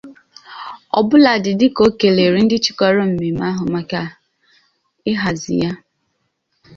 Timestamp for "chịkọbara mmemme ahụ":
2.63-3.65